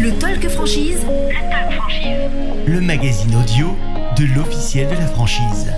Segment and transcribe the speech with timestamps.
[0.00, 1.00] Le Talk Franchise.
[1.04, 2.30] Le Talk Franchise.
[2.66, 3.68] Le magazine audio
[4.18, 5.70] de l'officiel de la franchise.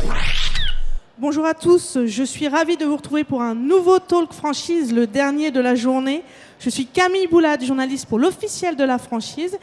[1.18, 5.06] Bonjour à tous, je suis ravie de vous retrouver pour un nouveau Talk Franchise, le
[5.06, 6.22] dernier de la journée.
[6.60, 9.56] Je suis Camille Boulade, journaliste pour l'officiel de la franchise.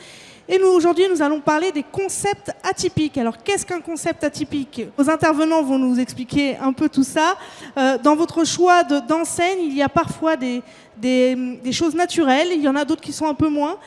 [0.52, 3.18] Et nous, aujourd'hui, nous allons parler des concepts atypiques.
[3.20, 4.82] Alors, qu'est-ce qu'un concept atypique?
[4.98, 7.38] Vos intervenants vont nous expliquer un peu tout ça.
[7.78, 10.64] Euh, dans votre choix de- d'enseigne, il y a parfois des,
[10.98, 13.78] des, des choses naturelles, il y en a d'autres qui sont un peu moins.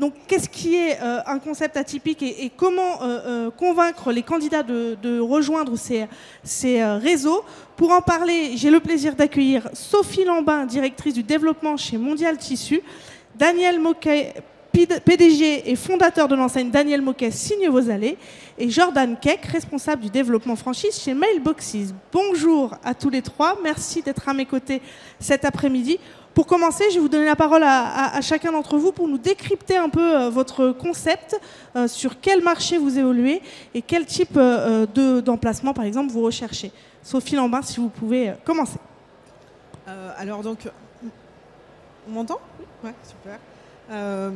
[0.00, 4.62] Donc, qu'est-ce qui est euh, un concept atypique et, comment euh, euh, convaincre les candidats
[4.62, 7.44] de, rejoindre ces, réseaux?
[7.76, 12.80] Pour en parler, j'ai le plaisir d'accueillir Sophie Lambin, directrice du développement chez Mondial Tissu,
[13.34, 14.32] Daniel Moquet,
[14.72, 18.16] PDG et fondateur de l'enseigne Daniel Moquet Signe vos allées,
[18.56, 21.92] et Jordan Keck, responsable du développement franchise chez Mailboxes.
[22.10, 24.80] Bonjour à tous les trois, merci d'être à mes côtés
[25.18, 25.98] cet après-midi.
[26.34, 29.08] Pour commencer, je vais vous donner la parole à, à- à chacun d'entre vous pour
[29.08, 31.38] nous décrypter un peu euh, votre concept,
[31.76, 33.42] euh, sur quel marché vous évoluez
[33.74, 36.70] et quel type euh, de- d'emplacement, par exemple, vous recherchez.
[37.02, 38.78] Sophie Lambin, si vous pouvez commencer.
[40.18, 40.58] Alors donc,
[42.08, 42.38] on m'entend?
[42.84, 43.38] Ouais, super.
[43.90, 44.30] Euh,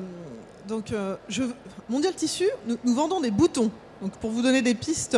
[0.67, 1.45] donc, euh, je,
[1.89, 3.71] Mondial Tissu, nous, nous vendons des boutons.
[4.03, 5.17] Donc, pour vous donner des pistes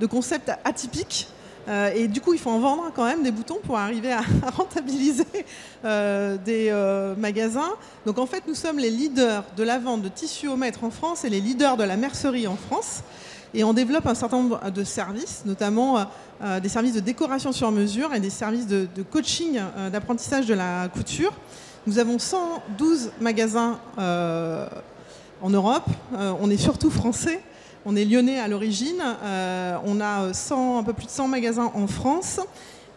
[0.00, 1.28] de concepts atypiques.
[1.68, 4.22] Euh, et du coup, il faut en vendre quand même des boutons pour arriver à,
[4.56, 5.24] rentabiliser
[5.84, 7.72] euh, des euh, magasins.
[8.06, 10.90] Donc, en fait, nous sommes les leaders de la vente de tissus au mètre en
[10.90, 13.02] France et les leaders de la mercerie en France.
[13.54, 16.04] Et on développe un certain nombre de services, notamment
[16.62, 19.58] des services de décoration sur mesure et des services de, coaching,
[19.90, 21.32] d'apprentissage de la couture.
[21.86, 25.86] Nous avons 112 magasins en Europe.
[26.12, 27.40] On est surtout français.
[27.86, 29.02] On est lyonnais à l'origine.
[29.22, 32.40] Euh, on a 100, un peu plus de 100 magasins en France.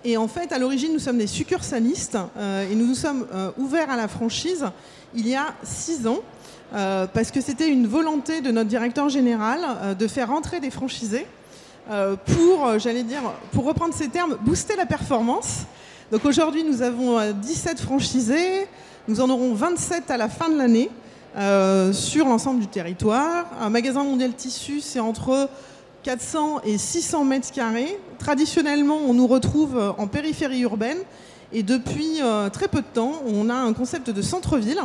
[0.04, 3.52] Et en fait, à l'origine, nous sommes des succursalistes euh, et nous nous sommes euh,
[3.58, 4.66] ouverts à la franchise
[5.14, 6.20] il y a six ans.
[6.74, 10.70] euh, parce que c'était une volonté de notre directeur général euh, de faire entrer des
[10.72, 11.28] franchisés
[11.90, 15.66] euh, pour, euh, j'allais dire, pour reprendre ces termes, booster la performance.
[16.12, 18.68] Donc aujourd'hui, nous avons euh, 17 franchisés,
[19.10, 20.90] nous en aurons 27 à la fin de l'année
[21.38, 23.46] euh, sur l'ensemble du territoire.
[23.62, 25.50] Un magasin mondial tissu, c'est entre
[26.04, 27.98] 400 et 600 mètres carrés.
[28.20, 30.98] Traditionnellement, on nous retrouve en périphérie urbaine.
[31.54, 34.80] Et depuis euh, très peu de temps, on a un concept de centre-ville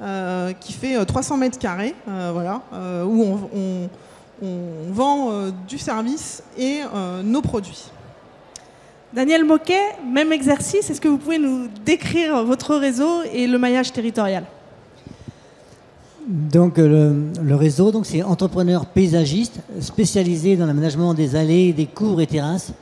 [0.00, 2.62] euh, qui fait euh, 300 mètres carrés, voilà,
[3.04, 3.88] où on, on-
[4.90, 6.80] vend du service et
[7.24, 7.84] nos produits.
[9.14, 10.90] Daniel Moquet, même exercice.
[10.90, 14.44] Est-ce que vous pouvez nous décrire votre réseau et le maillage territorial?
[16.26, 22.20] Donc euh, le, réseau, donc c'est entrepreneur paysagiste spécialisé dans l'aménagement des allées, des cours
[22.20, 22.72] et terrasses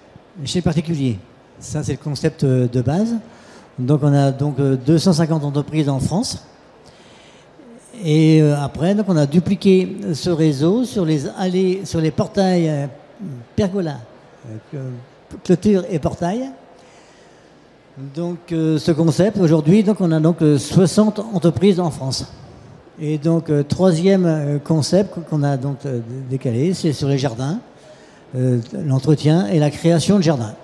[0.45, 1.19] chez le particulier.
[1.61, 3.15] Ça c'est le concept euh, de base.
[3.79, 6.43] Donc on a donc euh, 250 entreprises en France.
[8.03, 12.69] Et euh, après, donc on a dupliqué ce réseau sur les allées, sur les portails
[12.69, 12.87] euh,
[13.55, 13.99] pergola,
[14.75, 14.91] euh,
[15.45, 16.51] clôture et portail.
[18.15, 22.27] Donc euh, ce concept aujourd'hui, donc on a donc euh, 60 entreprises en France.
[23.01, 26.01] Et donc, euh, troisième euh, concept qu'on a donc euh,
[26.31, 27.59] décalé, c'est sur les jardins,
[28.37, 30.55] euh, l'entretien et la création de jardins.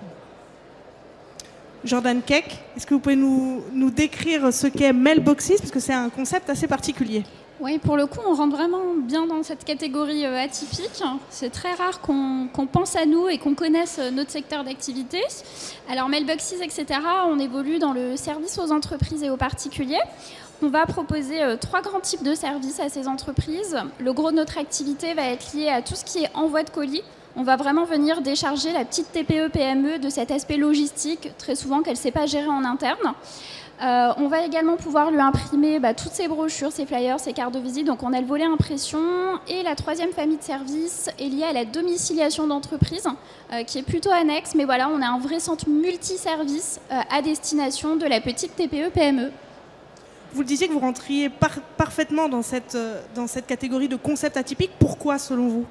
[1.85, 5.95] Jordan Keck, est-ce que vous pouvez nous, nous décrire ce qu'est Mailboxes Parce que c'est
[5.95, 7.25] un concept assez particulier.
[7.59, 11.03] Oui, pour le coup, on rentre vraiment bien dans cette catégorie atypique.
[11.31, 15.19] C'est très rare qu'on pense à nous et qu'on connaisse notre secteur d'activité.
[15.91, 16.87] Alors, Mailboxes, etc.,
[17.29, 20.01] on évolue dans le service aux entreprises et aux particuliers.
[20.63, 23.79] On va proposer euh, trois grands types de services à ces entreprises.
[23.99, 26.69] Le gros de notre activité va être lié à tout ce qui est envoi de
[26.69, 27.03] colis.
[27.35, 31.95] On va vraiment venir décharger la petite TPE-PME de cet aspect logistique, très souvent qu'elle
[31.95, 33.15] ne sait pas gérer en interne.
[33.83, 37.55] Euh, on va également pouvoir lui imprimer bah, toutes ses brochures, ses flyers, ses cartes
[37.55, 37.87] de visite.
[37.87, 39.01] Donc on a le volet impression.
[39.49, 43.09] Et la troisième famille de services est liée à la domiciliation d'entreprise,
[43.55, 44.55] euh, qui est plutôt annexe.
[44.55, 49.31] Mais voilà, on a un vrai centre multiservice à destination de la petite TPE-PME.
[50.33, 53.97] Vous le disiez que vous rentriez par- parfaitement dans cette, euh, dans cette catégorie de
[53.97, 54.71] concept atypique.
[54.79, 55.65] Pourquoi, selon vous?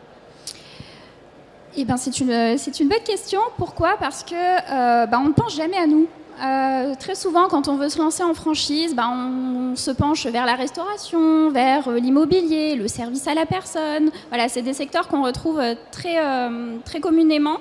[1.77, 3.39] Eh ben, c'est une, c'est une bonne question.
[3.57, 3.95] Pourquoi?
[3.99, 6.07] Parce que euh, bah, on ne pense jamais à nous.
[6.41, 10.45] Euh, très souvent, quand on veut se lancer en franchise, bah, on, se penche vers
[10.45, 14.09] la restauration, vers euh, l'immobilier, le service à la personne.
[14.29, 17.57] Voilà, c'est des secteurs qu'on retrouve euh, très, euh, très communément.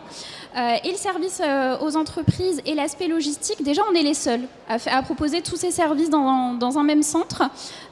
[0.59, 4.41] Euh, et le service euh, aux entreprises et l'aspect logistique, déjà, on est les seuls
[4.69, 7.43] à, proposer tous ces services dans, un même centre.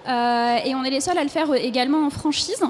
[0.08, 2.62] Euh, et on est les seuls à le faire également en franchise.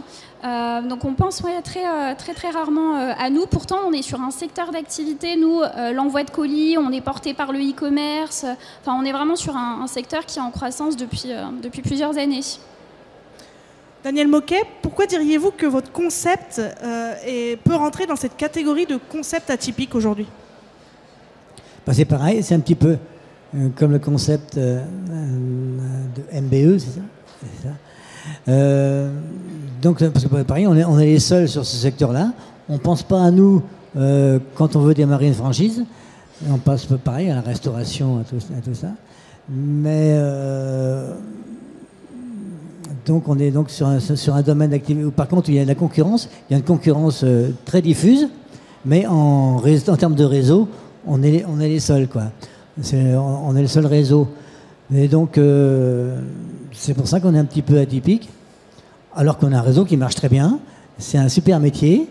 [0.42, 3.46] Donc on pense très, très très rarement à nous.
[3.46, 5.34] Pourtant, on est sur un secteur d'activité.
[5.34, 5.60] Nous,
[5.92, 8.46] l'envoi de colis, on est porté par le e-commerce.
[8.80, 11.30] Enfin, on est vraiment sur un, un secteur qui est en croissance depuis,
[11.62, 12.42] depuis plusieurs années.
[14.06, 16.62] Daniel Moquet, pourquoi diriez-vous que votre concept
[17.64, 20.28] peut rentrer dans cette catégorie de concept atypique aujourd'hui?
[21.84, 22.98] Bah, C'est pareil, c'est un petit peu
[23.74, 24.78] comme le concept de
[26.32, 27.00] MBE, c'est
[27.66, 29.10] ça,
[29.82, 32.30] donc, parce que pareil, on est, on est les seuls sur ce secteur-là.
[32.68, 33.60] On ne pense pas à nous
[34.54, 35.84] quand on veut démarrer une franchise.
[36.48, 38.90] On passe pareil à la restauration, à tout, ça.
[39.48, 41.12] Mais euh,
[43.06, 45.58] donc on est donc sur un, sur un domaine d'activité où par contre il y
[45.60, 48.28] a de la concurrence, il y a une concurrence euh, très diffuse,
[48.84, 50.68] mais en, en termes de réseau,
[51.06, 52.24] on est, on est les seuls quoi.
[52.82, 54.28] on est le seul réseau.
[54.94, 56.20] Et donc euh,
[56.72, 58.28] c'est pour ça qu'on est un petit peu atypique,
[59.14, 60.58] alors qu'on a un réseau qui marche très bien.
[60.98, 62.08] C'est un super métier.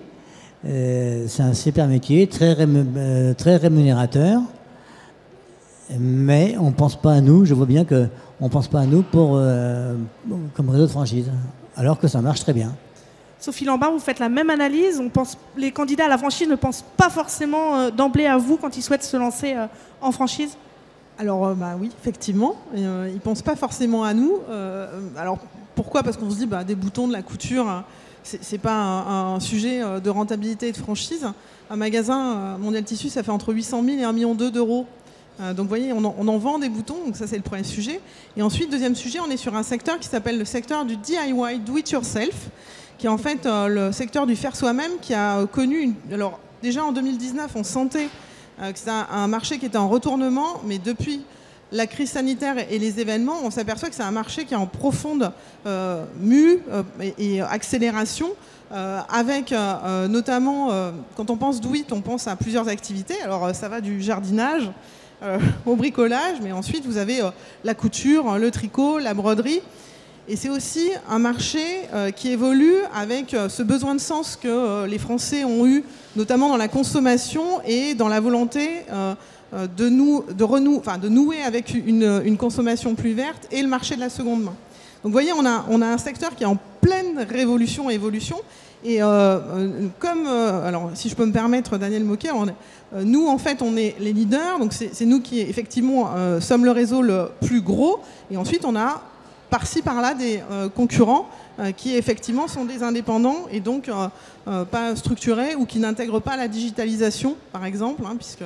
[0.67, 2.55] Euh, c'est un super métier, très,
[3.37, 4.41] très rémunérateur,
[5.99, 8.07] mais on ne pense pas à nous, je vois bien qu'on
[8.41, 9.95] ne pense pas à nous pour, euh,
[10.53, 11.31] comme réseau de franchise,
[11.75, 12.73] alors que ça marche très bien.
[13.39, 14.99] Sophie Lambert, vous faites la même analyse.
[14.99, 18.75] On pense, les candidats à la franchise ne pensent pas forcément d'emblée à vous quand
[18.77, 19.55] ils souhaitent se lancer
[20.01, 20.57] en franchise?
[21.19, 22.55] Alors, bah oui, effectivement.
[22.73, 24.39] ils ne pensent pas forcément à nous.
[25.15, 25.37] alors,
[25.75, 26.01] pourquoi?
[26.01, 27.83] Parce qu'on se dit, bah, des boutons, de la couture, hein,
[28.23, 31.27] c'est pas un, sujet euh, de rentabilité et de franchise.
[31.69, 34.87] Un magasin euh, Mondial Tissu, ça fait entre 800 000 et 1 million d'euros.
[35.41, 37.99] Euh, donc vous voyez, on en, vend des boutons, donc ça c'est le premier sujet.
[38.37, 41.59] Et ensuite, deuxième sujet, on est sur un secteur qui s'appelle le secteur du DIY,
[41.65, 42.49] do it yourself,
[42.97, 46.83] qui est en fait le secteur du faire soi-même, qui a connu, une, alors déjà
[46.85, 48.07] en 2019, on sentait
[48.57, 51.21] que c'était un, marché qui était en retournement, mais depuis
[51.71, 54.67] la crise sanitaire et les événements, on s'aperçoit que c'est un marché qui est en
[54.67, 55.31] profonde
[55.65, 56.83] euh, mue euh,
[57.17, 58.29] et, accélération,
[58.71, 59.53] euh, avec
[60.09, 60.69] notamment,
[61.15, 63.21] quand on pense do on pense à plusieurs activités.
[63.21, 64.71] Alors ça va du jardinage
[65.65, 67.21] au bricolage, mais ensuite vous avez
[67.63, 69.61] la couture, le tricot, la broderie.
[70.27, 71.63] Et c'est aussi un marché
[72.15, 75.83] qui évolue avec ce besoin de sens que les Français ont eu,
[76.15, 78.85] notamment dans la consommation et dans la volonté
[79.53, 84.09] euh, de, de, de nouer avec une, consommation plus verte et le marché de la
[84.09, 84.55] seconde main.
[85.03, 87.93] Donc vous voyez, on a, on a un secteur qui est en pleine révolution et
[87.93, 88.37] évolution.
[88.85, 92.29] Et euh, euh, comme, alors si je peux me permettre, Daniel Moquet,
[93.03, 97.01] nous en fait on est les leaders, donc c'est nous qui effectivement sommes le réseau
[97.01, 97.99] le plus gros.
[98.29, 99.01] Et ensuite on a
[99.49, 100.39] par-ci par-là des
[100.75, 101.27] concurrents
[101.77, 103.89] qui effectivement sont des indépendants et donc
[104.45, 108.43] pas structurés ou qui n'intègrent pas la digitalisation, par exemple, hein, puisque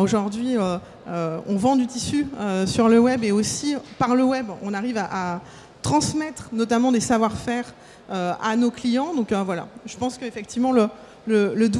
[0.00, 4.24] aujourd'hui, euh, euh, on vend du tissu euh, sur le web et aussi par le
[4.24, 5.40] web, on arrive à,
[5.82, 7.74] transmettre notamment des savoir-faire
[8.10, 9.14] à nos clients.
[9.14, 10.88] Donc voilà, je pense qu'effectivement, le,
[11.26, 11.70] le, le,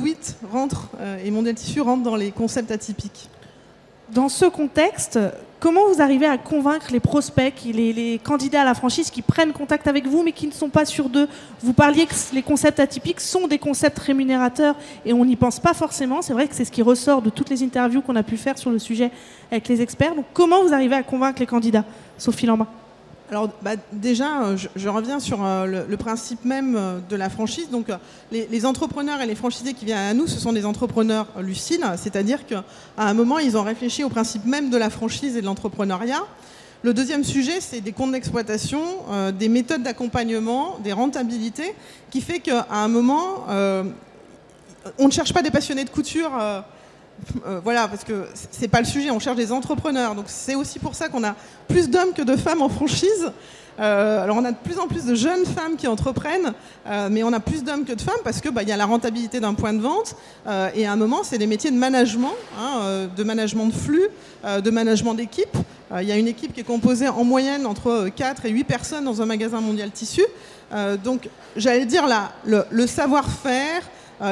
[0.51, 0.89] rentre
[1.25, 3.29] et Mondial Tissu rentre dans les concepts atypiques.
[4.13, 5.19] Dans ce contexte,
[5.59, 9.87] comment vous arrivez à convaincre les prospects, les, candidats à la franchise qui prennent contact
[9.87, 11.29] avec vous mais qui ne sont pas sûrs d'eux?
[11.63, 14.75] Vous parliez que les concepts atypiques sont des concepts rémunérateurs
[15.07, 16.21] et on n'y pense pas forcément.
[16.21, 18.59] C'est vrai que c'est ce qui ressort de toutes les interviews qu'on a pu faire
[18.59, 19.11] sur le sujet
[19.51, 20.15] avec les experts.
[20.15, 21.85] Donc comment vous arrivez à convaincre les candidats
[22.19, 22.67] Sophie Lambin?
[23.33, 27.71] Alors bah, déjà, euh, je, reviens sur euh, le, principe même euh, de la franchise.
[27.71, 27.87] Donc
[28.31, 32.45] les, entrepreneurs et les franchisés qui viennent à nous, ce sont des entrepreneurs lucides, c'est-à-dire
[32.45, 32.63] qu'à
[32.99, 36.23] un moment, ils ont réfléchi au principe même de la franchise et de l'entrepreneuriat.
[36.83, 38.83] Le deuxième sujet, c'est des comptes d'exploitation,
[39.39, 41.75] des méthodes d'accompagnement, des rentabilités,
[42.11, 43.47] qui fait qu'à un moment,
[44.99, 46.33] on ne cherche pas des passionnés de couture
[47.47, 50.15] euh, voilà, parce que c'est pas le sujet, on cherche des entrepreneurs.
[50.15, 51.35] Donc c'est aussi pour ça qu'on a
[51.69, 53.33] plus d'hommes que de femmes en franchise.
[53.81, 56.53] Euh, alors on a de plus en plus de jeunes femmes qui entreprennent,
[56.87, 58.85] euh, mais on a plus d'hommes que de femmes parce que bah, y a la
[58.85, 60.15] rentabilité d'un point de vente
[60.75, 64.09] et à un moment c'est des métiers de management, hein, de management de flux,
[64.45, 65.57] de management d'équipe.
[65.99, 69.05] Il y a une équipe qui est composée en moyenne entre 4 et 8 personnes
[69.07, 70.23] dans un magasin mondial tissu.
[71.03, 73.83] donc j'allais dire là, le savoir-faire,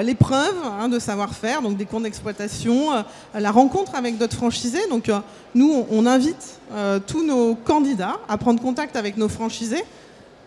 [0.02, 3.02] l'épreuve hein, de savoir-faire, donc des comptes d'exploitation, euh,
[3.34, 4.86] la rencontre avec d'autres franchisés.
[4.88, 5.18] Donc euh,
[5.54, 6.60] nous, on, invite
[7.06, 9.82] tous nos candidats à prendre contact avec nos franchisés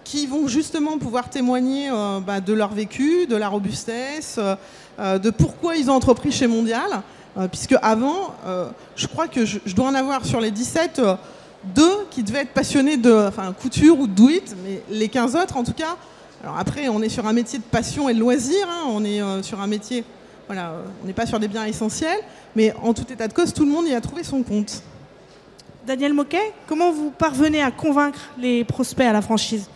[0.05, 1.89] qui vont justement pouvoir témoigner
[2.25, 4.39] bah, de leur vécu, de la robustesse,
[4.99, 7.01] de pourquoi ils ont entrepris chez Mondial.
[7.51, 8.33] puisque avant,
[8.95, 11.01] je crois que je, dois en avoir sur les 17
[11.75, 13.29] deux qui devaient être passionnés de
[13.61, 14.29] couture ou de do
[14.63, 15.97] mais les 15 autres, en tout cas,
[16.43, 18.89] alors après, on est sur un métier de passion et de loisir, hein.
[18.89, 20.03] on est euh, sur un métier,
[20.47, 22.19] voilà, euh, on n'est pas sur des biens essentiels,
[22.53, 24.83] mais en tout état de cause, tout le monde y a trouvé son compte.
[25.87, 29.69] Daniel Moquet, comment vous parvenez à convaincre les prospects à la franchise?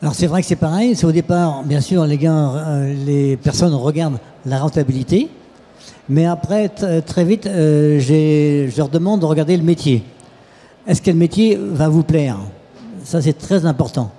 [0.00, 3.36] Alors c'est vrai que c'est pareil, c'est au départ, bien sûr, les, gars, euh, les
[3.36, 5.28] personnes regardent la rentabilité,
[6.08, 10.04] mais après, très vite, je leur demande de regarder le métier.
[10.86, 12.38] Est-ce que le métier va vous plaire?
[13.02, 14.12] Ça, c'est très important.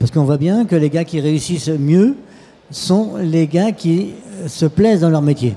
[0.00, 2.16] Parce qu'on voit bien que les gars qui réussissent mieux
[2.70, 5.54] sont les gars qui euh, se plaisent dans leur métier.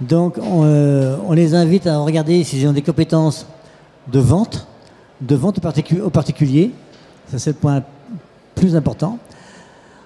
[0.00, 3.46] Donc on, euh, on les invite à regarder s'ils ont des compétences
[4.12, 4.66] de vente,
[5.20, 6.72] de vente aux, particuliers.
[7.30, 7.82] Ça c'est le point
[8.56, 9.18] plus important.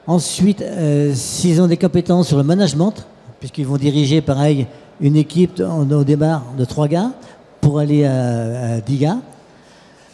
[0.07, 3.07] Ensuite, euh, s'ils ont des compétences sur le management,
[3.41, 4.67] puisqu'ils vont diriger pareil
[5.01, 7.13] une équipe au départ de trois gars
[7.63, 9.19] pour aller à, à 10 gars.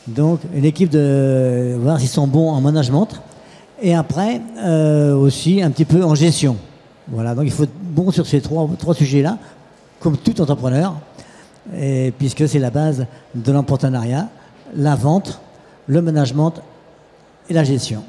[0.07, 3.09] Donc une équipe de voir s'ils sont bons en management.
[3.83, 6.57] Et après euh, aussi un petit peu en gestion.
[7.09, 9.39] Voilà, donc il faut être bon sur ces trois, sujets-là,
[10.01, 10.95] comme tout entrepreneur,
[12.19, 14.29] puisque c'est la base de l'entrepreneuriat,
[14.75, 15.39] la vente,
[15.87, 16.55] le management
[17.51, 18.03] et la gestion.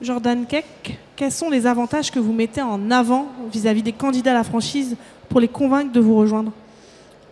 [0.00, 4.34] Jordan Keck, quels sont les avantages que vous mettez en avant vis-à-vis des candidats à
[4.34, 4.96] la franchise
[5.28, 6.52] pour les convaincre de vous rejoindre?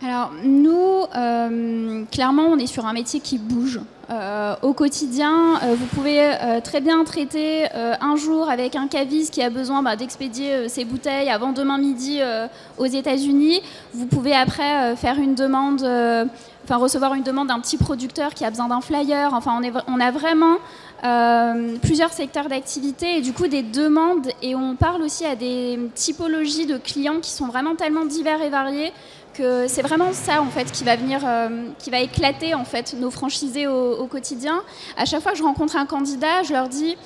[0.03, 3.79] Alors nous, euh, clairement, on est sur un métier qui bouge.
[4.09, 6.31] Euh, au quotidien, euh, vous pouvez
[6.63, 11.29] très bien traiter un jour avec un caviste qui a besoin bah, d'expédier ses bouteilles
[11.29, 12.19] avant demain midi
[12.77, 13.61] aux États-Unis.
[13.93, 15.87] Vous pouvez après faire une demande,
[16.69, 19.33] recevoir une demande d'un petit producteur qui a besoin d'un flyer.
[19.33, 20.57] Enfin, on a vraiment
[21.81, 26.65] plusieurs secteurs d'activité et du coup des demandes et on parle aussi à des typologies
[26.65, 28.91] de clients qui sont vraiment tellement divers et variés
[29.67, 33.11] c'est vraiment ça en fait qui va venir, euh, qui va éclater en fait nos
[33.11, 34.61] franchisés au, quotidien.
[34.97, 36.97] À chaque fois que je rencontre un candidat, je leur dis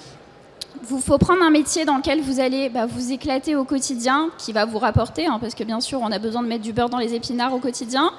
[0.84, 4.52] vous faut prendre un métier dans lequel vous allez bah, vous éclater au quotidien, qui
[4.52, 6.90] va vous rapporter, hein, parce que bien sûr, on a besoin de mettre du beurre
[6.90, 8.12] dans les épinards au quotidien,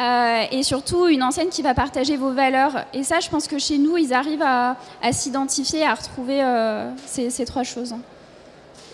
[0.00, 2.84] euh, et surtout une enseigne qui va partager vos valeurs.
[2.92, 4.76] Et ça, je pense que chez nous, ils arrivent à,
[5.12, 7.94] s'identifier, à retrouver euh, ces, ces, trois choses.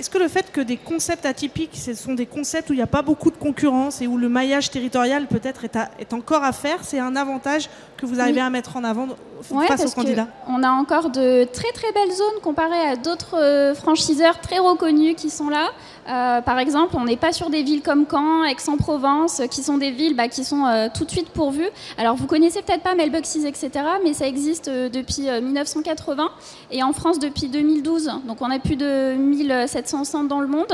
[0.01, 2.83] Est-ce que le fait que des concepts atypiques, ce sont des concepts où il n'y
[2.83, 6.79] a pas beaucoup de concurrence et où le maillage territorial peut-être est, encore à faire,
[6.85, 9.09] c'est un avantage que vous arrivez à mettre en avant
[9.43, 13.75] face aux candidats On a encore de très très belles zones comparées à d'autres euh,
[13.75, 15.69] franchiseurs très reconnus qui sont là.
[16.11, 19.91] Euh, par exemple, on n'est pas sur des villes comme Caen, Aix-en-Provence, qui sont des
[19.91, 21.69] villes bah, qui sont euh, tout de suite pourvues.
[21.99, 23.71] Alors vous connaissez peut-être pas Mailboxes, etc.,
[24.03, 26.29] mais ça existe depuis 1980
[26.73, 28.11] et en France depuis 2012.
[28.27, 30.73] Donc on a plus de 1700 centres dans le monde.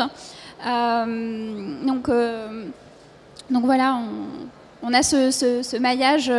[3.50, 3.98] donc, voilà,
[4.82, 6.30] on, a ce, ce maillage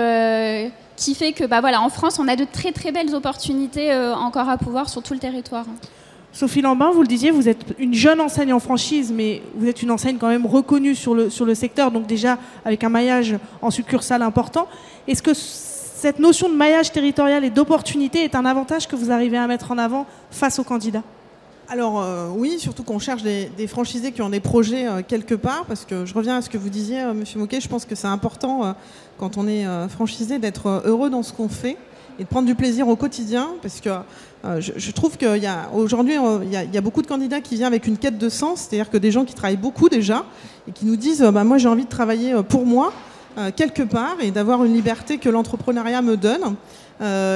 [0.98, 4.14] qui fait que bah, voilà, en France, on a de très très belles opportunités euh,
[4.16, 5.66] encore à pouvoir sur tout le territoire.
[6.38, 9.82] Sophie Lambin, vous le disiez, vous êtes une jeune enseigne en franchise, mais vous êtes
[9.82, 13.36] une enseigne quand même reconnue sur le, sur le secteur, donc déjà avec un maillage
[13.64, 14.68] en succursale important.
[15.08, 19.38] Est-ce que cette notion de maillage territorial et d'opportunité est un avantage que vous arrivez
[19.38, 21.02] à mettre en avant face aux candidats?
[21.70, 25.66] Alors euh, oui, surtout qu'on cherche des, franchisés qui ont des projets euh, quelque part,
[25.66, 27.18] parce que je reviens à ce que vous disiez, M.
[27.18, 28.76] Monsieur Moquet, je pense que c'est important
[29.18, 31.78] quand on est franchisé d'être heureux dans ce qu'on fait
[32.20, 33.90] et de prendre du plaisir au quotidien, parce que
[34.44, 38.30] je, trouve qu'aujourd'hui, il, y, a beaucoup de candidats qui viennent avec une quête de
[38.30, 40.26] sens, c'est-à-dire que des gens qui travaillent beaucoup déjà
[40.68, 42.94] et qui nous disent, bah, moi j'ai envie de travailler pour moi
[43.56, 46.56] quelque part et d'avoir une liberté que l'entrepreneuriat me donne.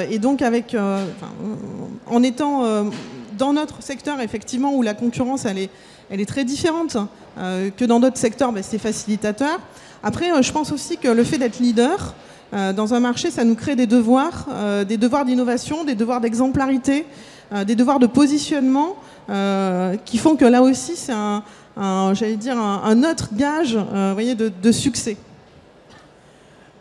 [0.10, 0.76] et donc avec,
[2.08, 2.90] en étant
[3.42, 5.72] dans notre secteur, effectivement, où la concurrence, elle est,
[6.12, 6.96] elle est très différente
[7.40, 9.60] euh, que dans d'autres secteurs, ben, c'est facilitateur.
[10.04, 12.12] Après, euh, je pense aussi que le fait d'être leader euh,
[12.52, 14.48] dans un marché, ça nous crée des devoirs,
[14.88, 17.06] des devoirs d'innovation, des devoirs d'exemplarité,
[17.66, 18.96] des devoirs de positionnement,
[20.06, 21.44] qui font que là aussi, c'est un,
[22.14, 23.78] j'allais dire, un, autre gage
[24.14, 25.18] voyez, de, de succès.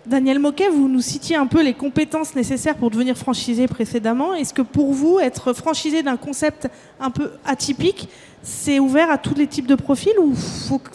[0.07, 4.35] Daniel Moquet, vous nous citiez un peu les compétences nécessaires pour devenir franchisé précédemment.
[4.35, 8.09] Est-ce que pour vous, être franchisé d'un concept un peu atypique,
[8.43, 10.35] c'est ouvert à tous les types de profils ou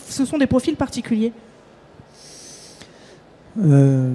[0.10, 1.32] ce sont des profils particuliers?
[3.64, 4.12] Euh,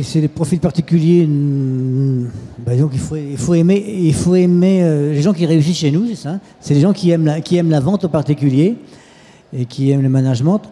[0.00, 1.28] C'est des profils particuliers.
[2.64, 3.82] Bah, donc il faut, aimer,
[4.82, 6.38] euh, les gens qui réussissent chez nous, c'est ça.
[6.60, 8.76] C'est les gens qui aiment, la, vente au particulier
[9.54, 10.62] et qui aiment le management.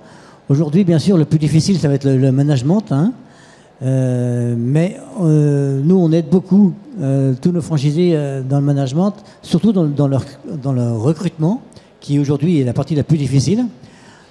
[0.49, 2.85] Aujourd'hui, bien sûr, le plus difficile, ça va être le, management.
[2.93, 3.13] Hein.
[3.83, 6.73] Euh, mais euh, nous, on aide beaucoup
[7.43, 8.15] tous nos franchisés
[8.49, 10.25] dans le management, surtout dans, leur,
[10.63, 11.63] dans leur recrutement,
[12.01, 13.67] qui aujourd'hui est la partie la plus difficile.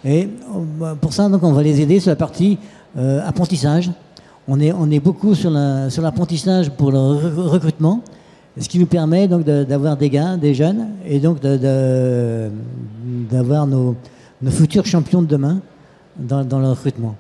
[0.04, 0.30] Et
[1.02, 2.58] pour ça, donc, on va les aider sur la partie
[2.96, 3.92] apprentissage.
[4.52, 8.02] On est, beaucoup sur l'apprentissage pour le recrutement,
[8.60, 11.40] ce qui nous permet donc d'avoir des gains, des jeunes, et donc
[13.30, 13.96] d'avoir nos,
[14.42, 15.62] nos futurs champions de demain
[16.18, 17.16] dans, le recrutement.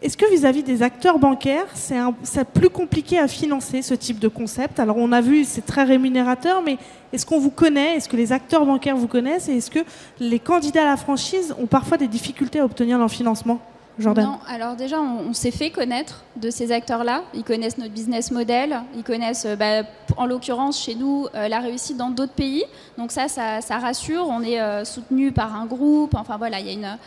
[0.00, 4.78] Est-ce que vis-à-vis des acteurs bancaires, c'est plus compliqué à financer ce type de concept?
[4.78, 6.78] Alors on a vu, c'est très rémunérateur, mais
[7.12, 7.96] est-ce qu'on vous connaît?
[7.96, 9.48] Est-ce que les acteurs bancaires vous connaissent?
[9.48, 9.80] Et est-ce que
[10.20, 13.60] les candidats à la franchise ont parfois des difficultés à obtenir leur financement?
[13.98, 17.24] Jordan Non, alors déjà, on, s'est fait connaître de ces acteurs-là.
[17.34, 19.82] Ils connaissent notre business model, ils connaissent, euh, bah,
[20.16, 22.64] en l'occurrence, chez nous, euh, la réussite dans d'autres pays.
[22.96, 24.26] Donc ça, ça, rassure.
[24.28, 26.14] On est soutenu par un groupe.
[26.14, 26.98] Enfin voilà, il y a une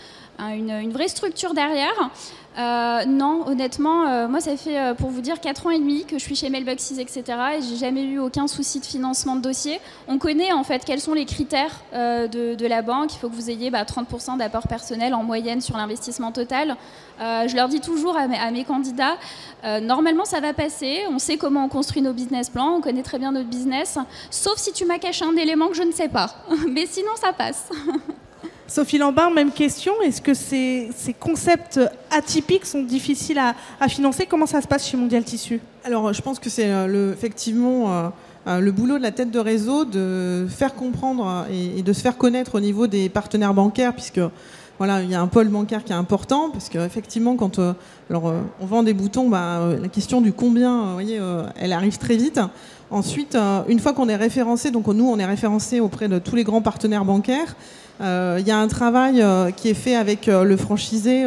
[0.49, 2.11] une, vraie structure derrière.
[2.57, 6.03] Euh, non, honnêtement, euh, moi ça fait euh, pour vous dire 4 ans et demi
[6.03, 7.23] que je suis chez Mailboxes, etc.
[7.57, 9.79] Et j'ai jamais eu aucun souci de financement de dossier.
[10.09, 13.13] On connaît en fait quels sont les critères de, la banque.
[13.13, 16.75] Il faut que vous ayez 30% bah, d'apport personnel en moyenne sur l'investissement total.
[17.19, 19.17] je leur dis toujours à mes, candidats,
[19.81, 21.01] normalement ça va passer.
[21.09, 23.97] On sait comment on construit nos business plans, on connaît très bien notre business.
[24.29, 26.35] Sauf si tu m'as caché un élément que je ne sais pas.
[26.67, 27.69] Mais sinon ça passe.
[28.71, 29.91] Sophie Lambin, même question.
[30.01, 31.77] Est-ce que ces, concepts
[32.09, 34.25] atypiques sont difficiles à, financer?
[34.25, 35.59] Comment ça se passe chez Mondial Tissu?
[35.83, 38.09] Alors, je pense que c'est euh, effectivement euh,
[38.47, 42.17] euh, le boulot de la tête de réseau de faire comprendre et, de se faire
[42.17, 44.21] connaître au niveau des partenaires bancaires, puisque
[44.77, 47.59] voilà, il y a un pôle bancaire qui est important, parce qu'effectivement, quand
[48.09, 51.19] alors, on vend des boutons, bah, la question du combien, voyez,
[51.57, 52.39] elle arrive très vite.
[52.89, 53.37] Ensuite,
[53.67, 56.61] une fois qu'on est référencé, donc nous, on est référencé auprès de tous les grands
[56.61, 57.55] partenaires bancaires.
[58.01, 61.25] Euh, il y a un travail euh, qui est fait avec euh, le franchisé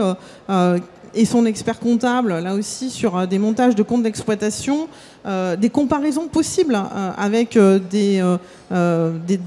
[1.17, 4.89] et son expert comptable, là aussi, sur des montages de comptes d'exploitation,
[5.25, 6.77] des comparaisons possibles
[7.17, 7.57] avec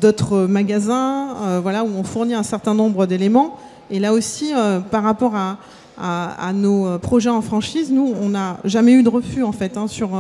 [0.01, 3.57] d'autres magasins, voilà, où on fournit un certain nombre d'éléments.
[3.89, 4.53] Et là aussi,
[4.91, 5.57] par rapport à,
[5.97, 9.87] à, nos projets en franchise, nous, on n'a jamais eu de refus en fait hein,
[9.87, 10.11] sur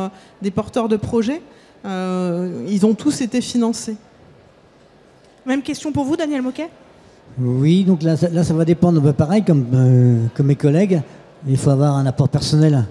[0.41, 1.41] des porteurs de projets.
[1.85, 3.95] ils ont tous été financés.
[5.45, 6.69] Même question pour vous, Daniel Moquet?
[7.39, 8.99] Oui, donc là, ça, va dépendre.
[8.99, 11.01] Bah, pareil, comme, euh, mes collègues,
[11.47, 12.85] il faut avoir un apport personnel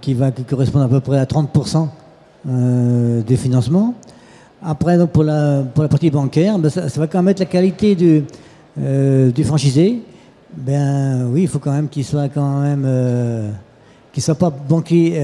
[0.00, 1.88] qui va qui correspond à peu près à 30%
[2.48, 3.94] euh, des financements.
[4.62, 8.24] Après, donc pour la, partie bancaire, bah, ça, va quand même être la qualité du,
[8.80, 10.00] euh, franchisé.
[10.56, 12.88] Ben oui, il faut quand même qu'il soit quand même
[14.12, 15.20] qu'il soit pas banquier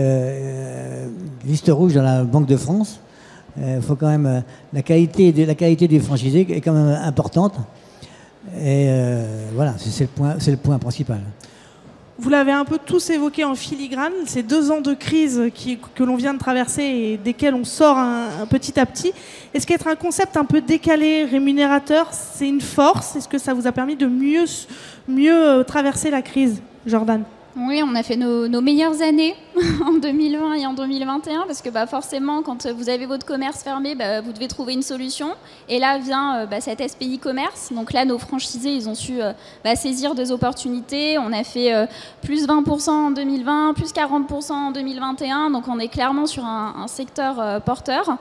[1.47, 2.99] liste rouge dans la Banque de France.
[3.57, 7.55] Il faut quand même la qualité la qualité du franchisé est quand même importante.
[8.57, 11.21] Et euh, voilà, c'est le, point, le point principal.
[12.19, 15.41] Vous l'avez un peu tous évoqué en filigrane, ces deux ans de crise
[15.95, 19.13] que l'on vient de traverser et desquels on sort un, petit à petit.
[19.55, 23.17] Est-ce qu'être un concept un peu décalé, rémunérateur, c'est une force?
[23.17, 24.45] Est-ce que ça vous a permis de mieux,
[25.09, 27.23] mieux euh, traverser la crise, Jordan?
[27.63, 29.35] Oui, on a fait nos, meilleures années
[29.87, 33.95] en 2020 et en 2021 parce que bah, forcément, quand vous avez votre commerce fermé,
[33.95, 35.35] bah, vous devez trouver une solution.
[35.69, 37.71] Et là vient euh, bah, cet SPI commerce.
[37.73, 39.33] Donc là, nos franchisés, ils ont su euh,
[39.75, 41.19] saisir des opportunités.
[41.19, 41.87] On a fait euh,
[42.23, 45.51] plus 20% en 2020, plus 40% en 2021.
[45.51, 48.17] Donc on est clairement sur un secteur porteur.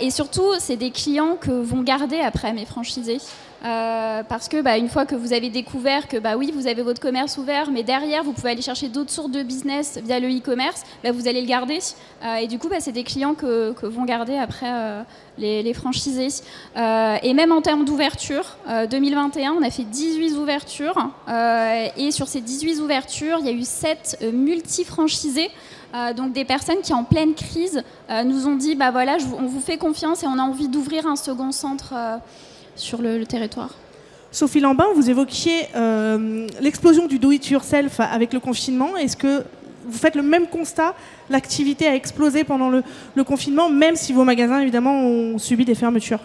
[0.00, 3.18] et surtout, c'est des clients que vont garder après mes franchisés.
[3.64, 6.82] Euh, parce que bah, une fois que vous avez découvert que bah oui vous avez
[6.82, 10.28] votre commerce ouvert mais derrière vous pouvez aller chercher d'autres sources de business via le
[10.28, 11.80] e-commerce bah, vous allez le garder.
[12.22, 15.02] Euh, et du coup bah, c'est des clients que, vont garder après euh,
[15.38, 16.28] les, les, franchisés.
[16.76, 18.56] Et même en termes d'ouverture
[18.90, 21.10] 2021 on a fait 18 ouvertures.
[21.96, 25.50] Et sur ces 18 ouvertures il y a eu 7 multi-franchisés.
[26.16, 27.82] Donc des personnes qui en pleine crise
[28.24, 31.16] nous ont dit bah voilà on vous fait confiance et on a envie d'ouvrir un
[31.16, 31.94] second centre
[32.78, 33.74] sur le, territoire.
[34.30, 38.96] Sophie Lambin, vous évoquiez euh, l'explosion du do-it-yourself avec le confinement.
[38.96, 39.44] Est-ce que
[39.86, 40.94] vous faites le même constat
[41.30, 46.20] L'activité a explosé pendant le, confinement, même si vos magasins, évidemment, ont subi des fermetures?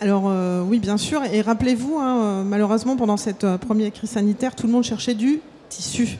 [0.00, 1.22] Alors euh, oui, bien sûr.
[1.32, 5.40] Et rappelez-vous, hein, euh, malheureusement, pendant cette première crise sanitaire, tout le monde cherchait du
[5.68, 6.18] tissu.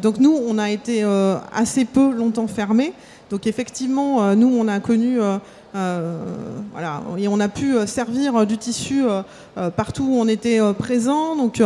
[0.00, 1.04] donc nous, on a été
[1.52, 2.92] assez peu longtemps fermés.
[3.32, 5.38] Donc effectivement, nous, on a connu euh,
[5.72, 11.36] voilà, et on a pu euh, servir du tissu euh, partout où on était présent.
[11.36, 11.62] Donc,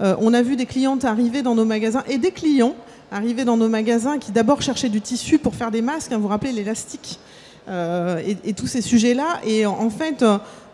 [0.00, 2.74] on a vu des clientes arriver dans nos magasins et des clients
[3.12, 6.12] arriver dans nos magasins qui d'abord cherchaient du tissu pour faire des masques.
[6.12, 7.20] Hein, vous vous rappelez l'élastique
[7.68, 9.40] et, tous ces sujets-là.
[9.46, 10.24] Et en fait,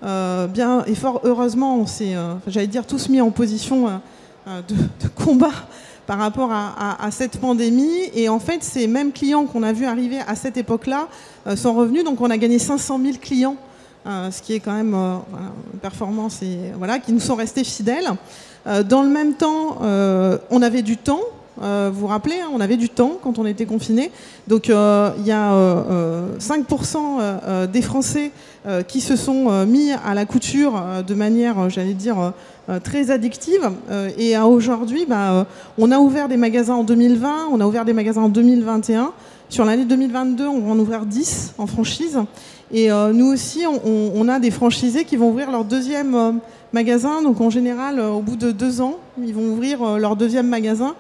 [0.03, 2.15] bien et fort heureusement, on s'est,
[2.47, 4.01] j'allais dire, tous mis en position
[4.47, 5.53] de, combat
[6.11, 8.11] par rapport à, cette pandémie.
[8.17, 11.07] Et en fait, ces mêmes clients qu'on a vu arriver à cette époque-là
[11.47, 12.03] euh, sont revenus.
[12.03, 13.55] Donc on a gagné 500 000 clients,
[14.09, 15.19] euh, ce qui est quand même euh,
[15.73, 18.11] une performance et voilà, qui nous sont restés fidèles.
[18.67, 19.79] dans le même temps,
[20.51, 21.23] on avait du temps.
[21.61, 24.11] Vous vous rappelez, hein, on avait du temps quand on était confiné.
[24.49, 25.53] Donc il y a
[26.39, 28.33] 5% des Français
[28.89, 32.33] qui se sont mis à la couture de manière, j'allais dire,
[32.71, 33.69] euh, très addictive.
[33.91, 35.45] Euh, et aujourd'hui, bah, euh,
[35.77, 39.13] on a ouvert des magasins en 2020, on a ouvert des magasins en 2021.
[39.49, 42.21] Sur l'année 2022, on va en ouvrir 10 en franchise.
[42.73, 46.39] Et nous aussi, on, a des franchisés qui vont ouvrir leur deuxième
[46.73, 47.21] magasin.
[47.21, 50.95] Donc en général, au bout de deux ans, ils vont ouvrir leur deuxième magasin.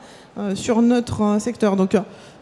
[0.55, 1.77] Sur notre secteur.
[1.77, 1.97] Donc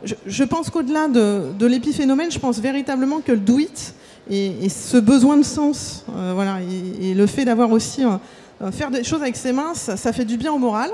[0.05, 3.95] je, pense qu'au-delà de, l'épiphénomène, je pense véritablement que le do it
[4.31, 6.59] et, ce besoin de sens, voilà,
[7.01, 8.03] et, le fait d'avoir aussi
[8.73, 10.91] faire des choses avec ses mains, ça, fait du bien au moral.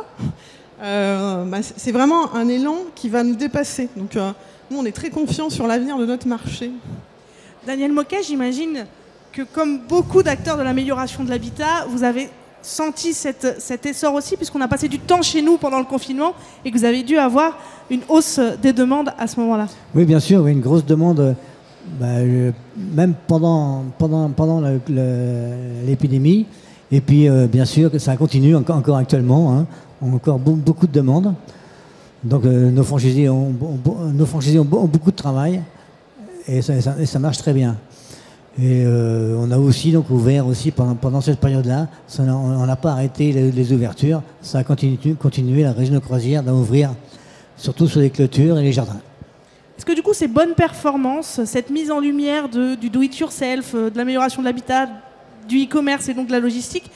[0.80, 3.88] Bah, c'est vraiment un élan qui va nous dépasser.
[3.96, 4.16] Donc
[4.70, 6.70] nous, on est très confiants sur l'avenir de notre marché.
[7.66, 8.87] Daniel Moquet, j'imagine
[9.33, 12.28] que comme beaucoup d'acteurs de l'amélioration de l'habitat, vous avez
[12.64, 16.33] senti cet essor aussi, puisqu'on a passé du temps chez nous pendant le confinement
[16.64, 17.59] et que vous avez dû avoir
[17.90, 19.66] une hausse des demandes à ce moment-là.
[19.94, 21.37] Oui, bien sûr, oui, une grosse demande,
[22.00, 22.53] bah, euh,
[22.94, 24.62] même pendant, pendant, pendant
[25.87, 26.46] l'épidémie.
[26.90, 29.59] Et puis, euh, bien sûr, que ça continue encore, encore actuellement.
[29.59, 29.66] Hein,
[30.03, 31.35] encore beaucoup de demandes.
[32.22, 33.53] Donc, euh, nos franchisés, ont,
[34.12, 35.61] nos franchisés ont, beaucoup de travail
[36.46, 37.77] et ça marche très bien.
[38.56, 41.88] Et euh, on a aussi donc ouvert aussi pendant, pendant cette période-là,
[42.18, 46.94] on n'a pas arrêté les, ouvertures, ça a continué, continué la région de croisière d'ouvrir
[47.56, 49.00] surtout sur les clôtures et les jardins.
[49.76, 53.98] Est-ce que du coup ces bonnes performances, cette mise en lumière du do-it-yourself, euh, de
[53.98, 54.88] l'amélioration de l'habitat,
[55.48, 56.90] du e-commerce et donc de la logistique,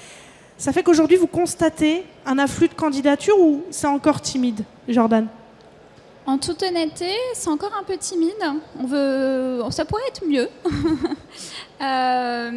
[0.59, 5.27] ça fait qu'aujourd'hui vous constatez un afflux de candidatures ou c'est encore timide, Jordan?
[6.29, 8.35] En toute honnêteté, c'est encore un peu timide.
[8.79, 10.49] On veut, ça pourrait être mieux.
[11.81, 12.51] Euh,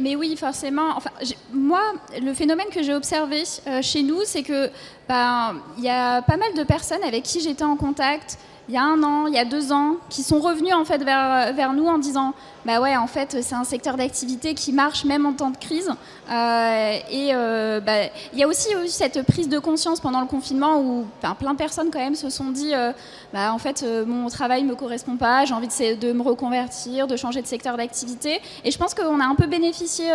[0.00, 0.96] mais oui, forcément.
[0.96, 1.10] Enfin,
[1.52, 4.68] moi, le phénomène que j'ai observé euh, chez nous, c'est que
[5.08, 8.38] ben, il y a pas mal de personnes avec qui j'étais en contact
[8.68, 11.02] il y a un an, il y a deux ans, qui sont revenus en fait
[11.02, 12.32] vers, vers nous en disant
[12.64, 15.90] bah ouais en fait c'est un secteur d'activité qui marche même en temps de crise.
[16.30, 20.26] Euh, et euh, bah, il y a aussi eu cette prise de conscience pendant le
[20.26, 21.04] confinement où
[21.38, 22.92] plein de personnes quand même se sont dit euh,
[23.34, 27.16] bah en fait mon travail me correspond pas j'ai envie de, de, me reconvertir de
[27.16, 28.40] changer de secteur d'activité.
[28.64, 30.06] Et je pense qu'on a un peu bénéficié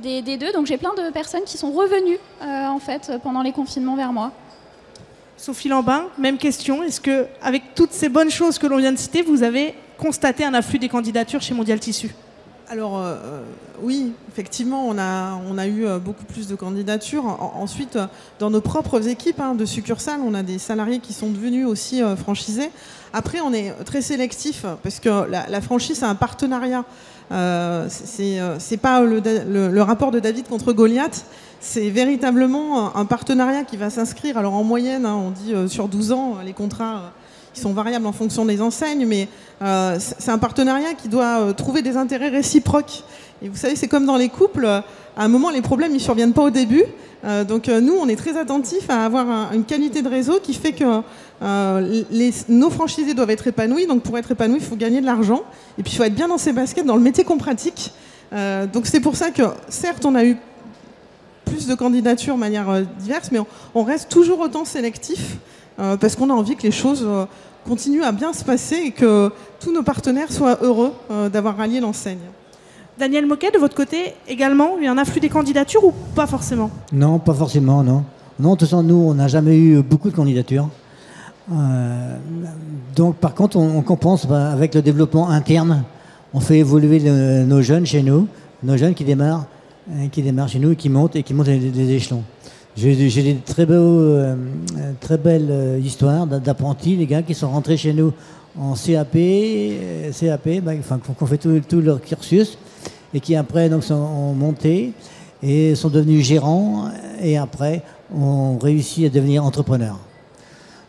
[0.00, 0.52] des, des, deux.
[0.52, 4.25] Donc j'ai plein de personnes qui sont revenues en fait pendant les confinements vers moi
[5.36, 6.82] Sophie Lambin, même question.
[6.82, 10.44] Est-ce que, avec toutes ces bonnes choses que l'on vient de citer, vous avez constaté
[10.44, 12.14] un afflux des candidatures chez Mondial Tissu?
[12.68, 13.42] Alors euh, euh,
[13.80, 17.24] oui, effectivement, on a, eu euh, beaucoup plus de candidatures.
[17.24, 17.96] ensuite,
[18.40, 22.02] dans nos propres équipes hein, de succursales, on a des salariés qui sont devenus aussi
[22.16, 22.70] franchisés.
[23.12, 26.84] Après, on est très sélectif parce que la, franchise, c'est un partenariat.
[27.30, 31.24] c'est pas le, rapport de David contre Goliath,
[31.66, 34.38] c'est véritablement un partenariat qui va s'inscrire.
[34.38, 37.12] Alors en moyenne, hein, on dit sur 12 ans, les contrats
[37.56, 39.28] qui sont variables en fonction des enseignes, mais
[39.62, 43.02] euh, c'est un partenariat qui doit euh, trouver des intérêts réciproques.
[43.40, 44.84] Et vous savez, c'est comme dans les couples, à
[45.16, 46.84] un moment, les problèmes ne surviennent pas au début.
[47.24, 50.72] Euh, donc nous, on est très attentifs à avoir une qualité de réseau qui fait
[50.72, 51.02] que
[52.10, 53.86] les, nos franchisés doivent être épanouis.
[53.86, 55.42] Donc pour être épanouis, il faut gagner de l'argent.
[55.78, 57.92] Et puis il faut être bien dans ses baskets, dans le métier qu'on pratique.
[58.72, 60.36] donc c'est pour ça que, certes, on a eu
[61.46, 62.66] plus de candidatures de manière
[62.98, 63.38] diverse, mais
[63.74, 65.38] on, reste toujours autant sélectif
[65.76, 67.06] parce qu'on a envie que les choses
[67.66, 69.30] continue à bien se passer et que
[69.60, 72.18] tous nos partenaires soient heureux euh, d'avoir rallié l'enseigne.
[72.98, 76.26] Daniel Moquet, de votre côté, également, il y a un afflux des candidatures ou pas
[76.26, 76.70] forcément?
[76.92, 78.04] Non, pas forcément, non.
[78.38, 80.68] Non, de toute façon, nous, on n'a jamais eu beaucoup de candidatures.
[81.52, 82.16] Euh,
[82.94, 85.84] donc, par contre, on, compense bah, avec le développement interne.
[86.32, 87.00] On fait évoluer
[87.44, 88.28] nos jeunes chez nous,
[88.62, 89.55] nos jeunes qui démarrent, euh,
[90.10, 92.22] qui démarrent chez nous et qui montent et qui montent les échelons.
[92.76, 94.36] J'ai des très, beaux, euh,
[95.00, 98.12] très belles euh, histoires d'apprentis, les gars qui sont rentrés chez nous
[98.58, 102.58] en CAP, euh, CAP bah, enfin, qu'on fait tout, leur cursus,
[103.14, 104.92] et qui après donc, sont montés
[105.42, 106.90] et sont devenus gérants,
[107.22, 107.82] et après
[108.14, 109.98] ont réussi à devenir entrepreneurs.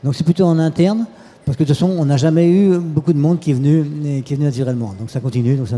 [0.03, 1.05] Donc c'est plutôt en interne,
[1.45, 4.21] parce que de toute façon, on n'a jamais eu beaucoup de monde qui est venu,
[4.25, 4.93] qui est venu naturellement.
[4.99, 5.77] Donc ça continue, donc ça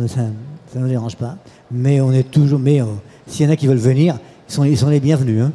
[0.76, 1.38] ne nous dérange pas.
[1.72, 2.82] Mais on est toujours, mais
[3.28, 5.44] s'il y en a qui veulent venir, ils sont, ils sont les bienvenus.
[5.44, 5.52] Hein.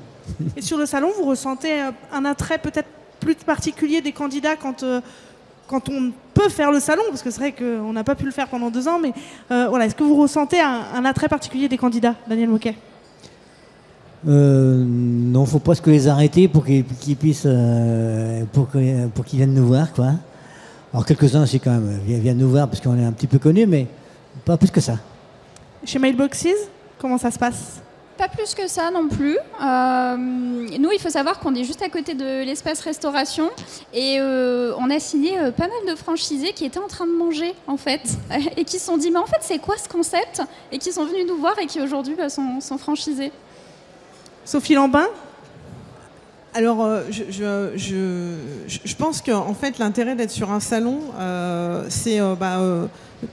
[0.57, 1.70] Et sur le salon, vous ressentez
[2.12, 2.88] un attrait peut-être
[3.24, 5.00] plus particulier des candidats quand, euh,
[5.66, 8.31] quand on peut faire le salon, parce que c'est vrai qu'on n'a pas pu le
[8.31, 9.12] faire pendant deux ans, mais
[9.50, 12.74] euh, voilà, est-ce que vous ressentez un, attrait particulier des candidats, Daniel Moquet?
[14.27, 16.85] Euh, non, il faut presque les arrêter pour qu'ils
[17.16, 17.48] puissent,
[18.53, 20.12] pour qu'ils viennent nous voir, quoi.
[20.92, 23.66] Alors quelques-uns aussi quand même viennent nous voir parce qu'on est un petit peu connus,
[23.66, 23.88] mais
[24.44, 24.98] pas plus que ça.
[25.85, 26.48] Chez Mailboxes,
[26.98, 27.80] comment ça se passe?
[28.16, 29.37] Pas plus que ça non plus.
[29.61, 33.50] Euh, nous, il faut savoir qu'on est juste à côté de l'espace restauration
[33.92, 37.12] et euh, on a signé euh, pas mal de franchisés qui étaient en train de
[37.12, 38.02] manger en fait
[38.57, 40.42] et qui se sont dit mais en fait c'est quoi ce concept?
[40.70, 43.33] Et qui sont venus nous voir et qui aujourd'hui bah, sont, franchisés.
[44.44, 45.09] Sophie Lambin?
[46.54, 51.00] Alors, je, je, pense qu'en fait, l'intérêt d'être sur un salon,
[51.88, 52.88] c'est bah,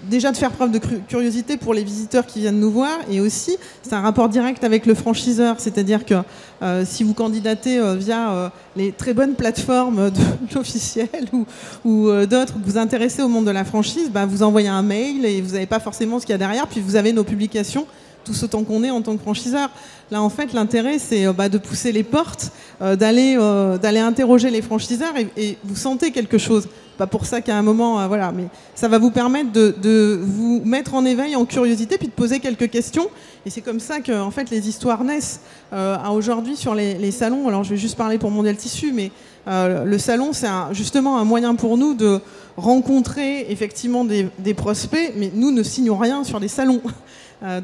[0.10, 3.58] déjà de faire preuve de curiosité pour les visiteurs qui viennent nous voir, et aussi
[3.82, 6.16] c'est un rapport direct avec le franchiseur, c'est-à-dire que
[6.62, 10.20] euh, si vous candidatez euh, via euh, les très bonnes plateformes de
[10.56, 11.46] l'officiel ou,
[11.86, 15.26] ou d'autres, vous vous intéressez au monde de la franchise, bah, vous envoyez un mail
[15.26, 17.86] et vous n'avez pas forcément ce qu'il y a derrière, puis vous avez nos publications
[18.24, 19.70] tous autant qu'on est en tant que franchiseur.
[20.12, 23.38] Là, en fait, l'intérêt, c'est bah, de pousser les portes, d'aller
[23.82, 26.68] d'aller interroger les franchiseurs et, vous sentez quelque chose
[27.02, 30.62] pas pour ça qu'à un moment, euh, voilà, mais ça va vous permettre de, vous
[30.64, 33.08] mettre en éveil, en curiosité, puis de poser quelques questions.
[33.44, 35.42] Et c'est comme ça que, en fait, les histoires naissent
[35.74, 37.48] euh, aujourd'hui sur les, salons.
[37.48, 39.12] Alors, je vais juste parler pour Mondial Tissu, mais
[39.48, 42.20] euh, le salon, c'est justement un moyen pour nous de
[42.56, 46.82] rencontrer effectivement des, prospects, mais nous ne signons rien sur les salons.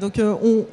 [0.00, 0.20] Donc,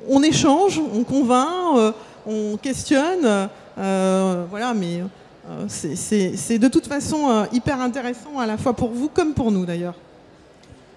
[0.10, 1.94] on, échange, on convainc,
[2.26, 5.02] on questionne, voilà, mais
[5.50, 9.52] euh, c'est de toute façon euh, hyper intéressant à la fois pour vous comme pour
[9.52, 9.94] nous d'ailleurs.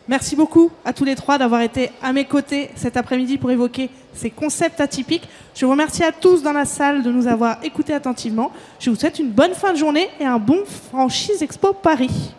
[0.08, 3.90] Merci beaucoup à tous les trois d'avoir été à mes côtés cet après-midi pour évoquer
[4.14, 5.28] ces concepts atypiques.
[5.54, 8.50] Je vous remercie à tous dans la salle de nous avoir écoutés attentivement.
[8.80, 12.32] Je vous souhaite une bonne fin de journée et un bon Franchise Expo Paris.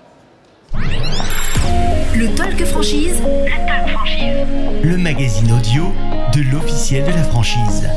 [2.15, 3.21] Le Talk Franchise.
[3.21, 4.47] Le Talk Franchise.
[4.83, 5.93] Le magazine audio
[6.33, 7.87] de l'officiel de la franchise.